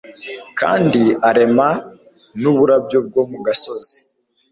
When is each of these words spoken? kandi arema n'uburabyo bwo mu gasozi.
kandi 0.59 1.01
arema 1.29 1.69
n'uburabyo 2.41 2.97
bwo 3.07 3.23
mu 3.31 3.39
gasozi. 3.45 3.95